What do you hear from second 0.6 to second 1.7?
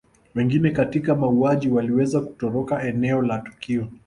katika mauaji